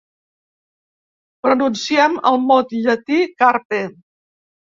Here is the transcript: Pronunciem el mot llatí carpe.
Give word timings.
Pronunciem 1.47 2.15
el 2.31 2.41
mot 2.47 2.73
llatí 2.87 3.21
carpe. 3.45 3.85